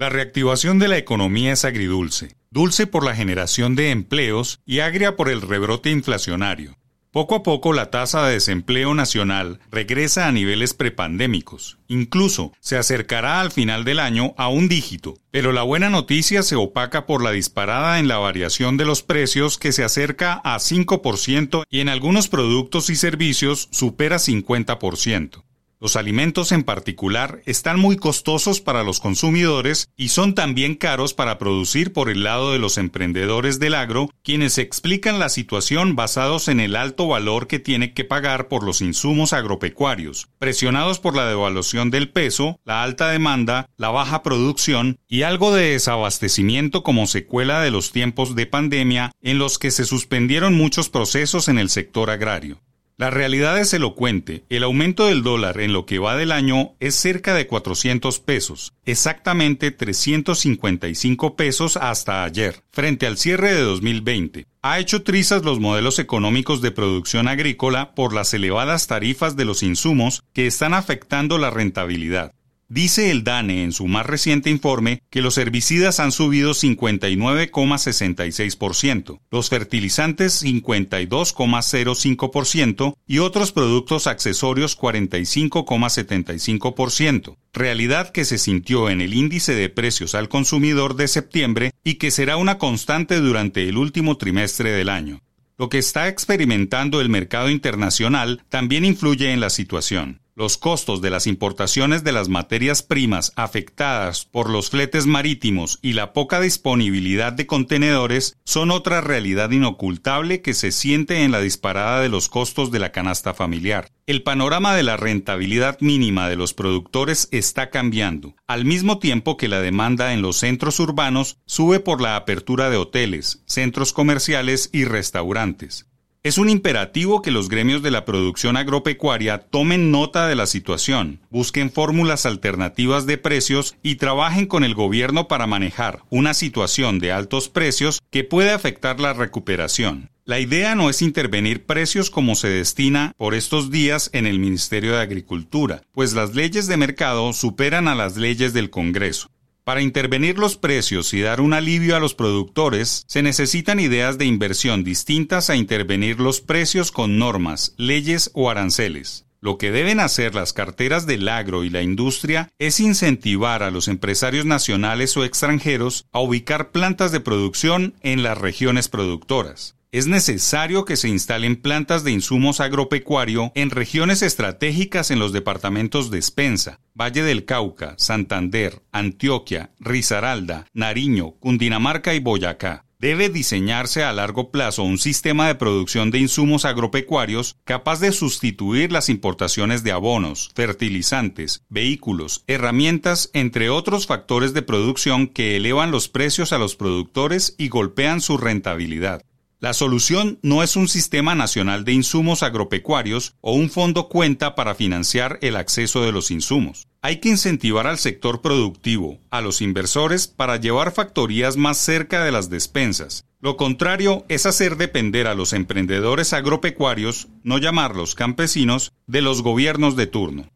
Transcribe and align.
La 0.00 0.08
reactivación 0.08 0.78
de 0.78 0.86
la 0.86 0.96
economía 0.96 1.52
es 1.52 1.64
agridulce, 1.64 2.36
dulce 2.50 2.86
por 2.86 3.04
la 3.04 3.16
generación 3.16 3.74
de 3.74 3.90
empleos 3.90 4.60
y 4.64 4.78
agria 4.78 5.16
por 5.16 5.28
el 5.28 5.42
rebrote 5.42 5.90
inflacionario. 5.90 6.76
Poco 7.10 7.34
a 7.34 7.42
poco 7.42 7.72
la 7.72 7.90
tasa 7.90 8.24
de 8.24 8.34
desempleo 8.34 8.94
nacional 8.94 9.58
regresa 9.72 10.28
a 10.28 10.30
niveles 10.30 10.72
prepandémicos. 10.72 11.78
Incluso 11.88 12.52
se 12.60 12.76
acercará 12.76 13.40
al 13.40 13.50
final 13.50 13.82
del 13.82 13.98
año 13.98 14.34
a 14.36 14.46
un 14.46 14.68
dígito. 14.68 15.16
Pero 15.32 15.50
la 15.50 15.64
buena 15.64 15.90
noticia 15.90 16.44
se 16.44 16.54
opaca 16.54 17.04
por 17.04 17.20
la 17.20 17.32
disparada 17.32 17.98
en 17.98 18.06
la 18.06 18.18
variación 18.18 18.76
de 18.76 18.84
los 18.84 19.02
precios 19.02 19.58
que 19.58 19.72
se 19.72 19.82
acerca 19.82 20.34
a 20.44 20.58
5% 20.58 21.64
y 21.68 21.80
en 21.80 21.88
algunos 21.88 22.28
productos 22.28 22.88
y 22.88 22.94
servicios 22.94 23.68
supera 23.72 24.18
50%. 24.18 25.42
Los 25.80 25.94
alimentos 25.94 26.50
en 26.50 26.64
particular 26.64 27.40
están 27.46 27.78
muy 27.78 27.96
costosos 27.96 28.60
para 28.60 28.82
los 28.82 28.98
consumidores 28.98 29.88
y 29.96 30.08
son 30.08 30.34
también 30.34 30.74
caros 30.74 31.14
para 31.14 31.38
producir 31.38 31.92
por 31.92 32.10
el 32.10 32.24
lado 32.24 32.52
de 32.52 32.58
los 32.58 32.78
emprendedores 32.78 33.60
del 33.60 33.76
agro, 33.76 34.10
quienes 34.24 34.58
explican 34.58 35.20
la 35.20 35.28
situación 35.28 35.94
basados 35.94 36.48
en 36.48 36.58
el 36.58 36.74
alto 36.74 37.06
valor 37.06 37.46
que 37.46 37.60
tiene 37.60 37.94
que 37.94 38.02
pagar 38.02 38.48
por 38.48 38.64
los 38.64 38.80
insumos 38.80 39.32
agropecuarios, 39.32 40.28
presionados 40.40 40.98
por 40.98 41.14
la 41.14 41.28
devaluación 41.28 41.90
del 41.90 42.10
peso, 42.10 42.58
la 42.64 42.82
alta 42.82 43.10
demanda, 43.10 43.70
la 43.76 43.90
baja 43.90 44.24
producción 44.24 44.98
y 45.06 45.22
algo 45.22 45.54
de 45.54 45.70
desabastecimiento 45.70 46.82
como 46.82 47.06
secuela 47.06 47.60
de 47.60 47.70
los 47.70 47.92
tiempos 47.92 48.34
de 48.34 48.46
pandemia 48.46 49.12
en 49.22 49.38
los 49.38 49.60
que 49.60 49.70
se 49.70 49.84
suspendieron 49.84 50.54
muchos 50.54 50.88
procesos 50.88 51.46
en 51.46 51.58
el 51.58 51.70
sector 51.70 52.10
agrario. 52.10 52.58
La 53.00 53.10
realidad 53.10 53.60
es 53.60 53.72
elocuente. 53.74 54.42
El 54.48 54.64
aumento 54.64 55.06
del 55.06 55.22
dólar 55.22 55.60
en 55.60 55.72
lo 55.72 55.86
que 55.86 56.00
va 56.00 56.16
del 56.16 56.32
año 56.32 56.72
es 56.80 56.96
cerca 56.96 57.32
de 57.32 57.46
400 57.46 58.18
pesos, 58.18 58.72
exactamente 58.86 59.70
355 59.70 61.36
pesos 61.36 61.76
hasta 61.76 62.24
ayer, 62.24 62.64
frente 62.72 63.06
al 63.06 63.16
cierre 63.16 63.54
de 63.54 63.60
2020. 63.60 64.46
Ha 64.62 64.80
hecho 64.80 65.04
trizas 65.04 65.44
los 65.44 65.60
modelos 65.60 66.00
económicos 66.00 66.60
de 66.60 66.72
producción 66.72 67.28
agrícola 67.28 67.94
por 67.94 68.12
las 68.12 68.34
elevadas 68.34 68.88
tarifas 68.88 69.36
de 69.36 69.44
los 69.44 69.62
insumos 69.62 70.24
que 70.32 70.48
están 70.48 70.74
afectando 70.74 71.38
la 71.38 71.50
rentabilidad. 71.50 72.32
Dice 72.70 73.10
el 73.10 73.24
DANE 73.24 73.64
en 73.64 73.72
su 73.72 73.86
más 73.86 74.04
reciente 74.04 74.50
informe 74.50 75.00
que 75.08 75.22
los 75.22 75.38
herbicidas 75.38 76.00
han 76.00 76.12
subido 76.12 76.50
59,66%, 76.50 79.20
los 79.30 79.48
fertilizantes 79.48 80.44
52,05% 80.44 82.94
y 83.06 83.20
otros 83.20 83.52
productos 83.52 84.06
accesorios 84.06 84.78
45,75%, 84.78 87.36
realidad 87.54 88.10
que 88.10 88.26
se 88.26 88.36
sintió 88.36 88.90
en 88.90 89.00
el 89.00 89.14
índice 89.14 89.54
de 89.54 89.70
precios 89.70 90.14
al 90.14 90.28
consumidor 90.28 90.94
de 90.94 91.08
septiembre 91.08 91.72
y 91.84 91.94
que 91.94 92.10
será 92.10 92.36
una 92.36 92.58
constante 92.58 93.18
durante 93.18 93.66
el 93.66 93.78
último 93.78 94.18
trimestre 94.18 94.72
del 94.72 94.90
año. 94.90 95.22
Lo 95.56 95.70
que 95.70 95.78
está 95.78 96.08
experimentando 96.08 97.00
el 97.00 97.08
mercado 97.08 97.48
internacional 97.48 98.42
también 98.50 98.84
influye 98.84 99.32
en 99.32 99.40
la 99.40 99.48
situación. 99.48 100.20
Los 100.38 100.56
costos 100.56 101.00
de 101.00 101.10
las 101.10 101.26
importaciones 101.26 102.04
de 102.04 102.12
las 102.12 102.28
materias 102.28 102.84
primas 102.84 103.32
afectadas 103.34 104.24
por 104.24 104.50
los 104.50 104.70
fletes 104.70 105.04
marítimos 105.04 105.80
y 105.82 105.94
la 105.94 106.12
poca 106.12 106.40
disponibilidad 106.40 107.32
de 107.32 107.48
contenedores 107.48 108.36
son 108.44 108.70
otra 108.70 109.00
realidad 109.00 109.50
inocultable 109.50 110.40
que 110.40 110.54
se 110.54 110.70
siente 110.70 111.24
en 111.24 111.32
la 111.32 111.40
disparada 111.40 112.00
de 112.00 112.08
los 112.08 112.28
costos 112.28 112.70
de 112.70 112.78
la 112.78 112.92
canasta 112.92 113.34
familiar. 113.34 113.90
El 114.06 114.22
panorama 114.22 114.76
de 114.76 114.84
la 114.84 114.96
rentabilidad 114.96 115.80
mínima 115.80 116.28
de 116.28 116.36
los 116.36 116.54
productores 116.54 117.26
está 117.32 117.70
cambiando, 117.70 118.36
al 118.46 118.64
mismo 118.64 119.00
tiempo 119.00 119.36
que 119.36 119.48
la 119.48 119.60
demanda 119.60 120.12
en 120.12 120.22
los 120.22 120.36
centros 120.36 120.78
urbanos 120.78 121.38
sube 121.46 121.80
por 121.80 122.00
la 122.00 122.14
apertura 122.14 122.70
de 122.70 122.76
hoteles, 122.76 123.42
centros 123.46 123.92
comerciales 123.92 124.70
y 124.72 124.84
restaurantes. 124.84 125.88
Es 126.28 126.36
un 126.36 126.50
imperativo 126.50 127.22
que 127.22 127.30
los 127.30 127.48
gremios 127.48 127.82
de 127.82 127.90
la 127.90 128.04
producción 128.04 128.58
agropecuaria 128.58 129.38
tomen 129.38 129.90
nota 129.90 130.28
de 130.28 130.34
la 130.34 130.44
situación, 130.44 131.20
busquen 131.30 131.70
fórmulas 131.70 132.26
alternativas 132.26 133.06
de 133.06 133.16
precios 133.16 133.76
y 133.82 133.94
trabajen 133.94 134.44
con 134.44 134.62
el 134.62 134.74
gobierno 134.74 135.26
para 135.26 135.46
manejar 135.46 136.02
una 136.10 136.34
situación 136.34 136.98
de 136.98 137.12
altos 137.12 137.48
precios 137.48 138.02
que 138.10 138.24
puede 138.24 138.50
afectar 138.50 139.00
la 139.00 139.14
recuperación. 139.14 140.10
La 140.26 140.38
idea 140.38 140.74
no 140.74 140.90
es 140.90 141.00
intervenir 141.00 141.64
precios 141.64 142.10
como 142.10 142.34
se 142.34 142.50
destina 142.50 143.14
por 143.16 143.34
estos 143.34 143.70
días 143.70 144.10
en 144.12 144.26
el 144.26 144.38
Ministerio 144.38 144.96
de 144.96 145.00
Agricultura, 145.00 145.80
pues 145.92 146.12
las 146.12 146.34
leyes 146.34 146.66
de 146.66 146.76
mercado 146.76 147.32
superan 147.32 147.88
a 147.88 147.94
las 147.94 148.18
leyes 148.18 148.52
del 148.52 148.68
Congreso. 148.68 149.30
Para 149.68 149.82
intervenir 149.82 150.38
los 150.38 150.56
precios 150.56 151.12
y 151.12 151.20
dar 151.20 151.42
un 151.42 151.52
alivio 151.52 151.94
a 151.94 152.00
los 152.00 152.14
productores, 152.14 153.04
se 153.06 153.20
necesitan 153.20 153.80
ideas 153.80 154.16
de 154.16 154.24
inversión 154.24 154.82
distintas 154.82 155.50
a 155.50 155.56
intervenir 155.56 156.20
los 156.20 156.40
precios 156.40 156.90
con 156.90 157.18
normas, 157.18 157.74
leyes 157.76 158.30
o 158.32 158.48
aranceles. 158.48 159.26
Lo 159.42 159.58
que 159.58 159.70
deben 159.70 160.00
hacer 160.00 160.34
las 160.34 160.54
carteras 160.54 161.04
del 161.04 161.28
agro 161.28 161.64
y 161.64 161.68
la 161.68 161.82
industria 161.82 162.48
es 162.58 162.80
incentivar 162.80 163.62
a 163.62 163.70
los 163.70 163.88
empresarios 163.88 164.46
nacionales 164.46 165.14
o 165.18 165.24
extranjeros 165.24 166.06
a 166.12 166.20
ubicar 166.20 166.70
plantas 166.70 167.12
de 167.12 167.20
producción 167.20 167.92
en 168.00 168.22
las 168.22 168.38
regiones 168.38 168.88
productoras 168.88 169.77
es 169.90 170.06
necesario 170.06 170.84
que 170.84 170.96
se 170.96 171.08
instalen 171.08 171.56
plantas 171.56 172.04
de 172.04 172.12
insumos 172.12 172.60
agropecuario 172.60 173.52
en 173.54 173.70
regiones 173.70 174.20
estratégicas 174.22 175.10
en 175.10 175.18
los 175.18 175.32
departamentos 175.32 176.10
de 176.10 176.18
Espensa, 176.18 176.80
Valle 176.94 177.22
del 177.22 177.46
Cauca, 177.46 177.94
Santander, 177.96 178.82
Antioquia, 178.92 179.70
Risaralda, 179.80 180.66
Nariño, 180.74 181.32
Cundinamarca 181.40 182.12
y 182.14 182.20
Boyacá. 182.20 182.84
Debe 183.00 183.28
diseñarse 183.28 184.02
a 184.02 184.12
largo 184.12 184.50
plazo 184.50 184.82
un 184.82 184.98
sistema 184.98 185.46
de 185.46 185.54
producción 185.54 186.10
de 186.10 186.18
insumos 186.18 186.64
agropecuarios 186.64 187.56
capaz 187.64 188.00
de 188.00 188.10
sustituir 188.10 188.90
las 188.90 189.08
importaciones 189.08 189.84
de 189.84 189.92
abonos, 189.92 190.50
fertilizantes, 190.56 191.62
vehículos, 191.68 192.42
herramientas, 192.48 193.30
entre 193.34 193.70
otros 193.70 194.08
factores 194.08 194.52
de 194.52 194.62
producción 194.62 195.28
que 195.28 195.56
elevan 195.56 195.92
los 195.92 196.08
precios 196.08 196.52
a 196.52 196.58
los 196.58 196.74
productores 196.74 197.54
y 197.56 197.68
golpean 197.68 198.20
su 198.20 198.36
rentabilidad. 198.36 199.22
La 199.60 199.74
solución 199.74 200.38
no 200.40 200.62
es 200.62 200.76
un 200.76 200.86
sistema 200.86 201.34
nacional 201.34 201.84
de 201.84 201.92
insumos 201.92 202.44
agropecuarios 202.44 203.34
o 203.40 203.54
un 203.54 203.70
fondo 203.70 204.08
cuenta 204.08 204.54
para 204.54 204.76
financiar 204.76 205.40
el 205.42 205.56
acceso 205.56 206.04
de 206.04 206.12
los 206.12 206.30
insumos. 206.30 206.86
Hay 207.02 207.16
que 207.16 207.30
incentivar 207.30 207.88
al 207.88 207.98
sector 207.98 208.40
productivo, 208.40 209.18
a 209.30 209.40
los 209.40 209.60
inversores, 209.60 210.28
para 210.28 210.58
llevar 210.58 210.92
factorías 210.92 211.56
más 211.56 211.76
cerca 211.76 212.24
de 212.24 212.30
las 212.30 212.50
despensas. 212.50 213.24
Lo 213.40 213.56
contrario 213.56 214.24
es 214.28 214.46
hacer 214.46 214.76
depender 214.76 215.26
a 215.26 215.34
los 215.34 215.52
emprendedores 215.52 216.32
agropecuarios, 216.32 217.26
no 217.42 217.58
llamarlos 217.58 218.14
campesinos, 218.14 218.92
de 219.08 219.22
los 219.22 219.42
gobiernos 219.42 219.96
de 219.96 220.06
turno. 220.06 220.48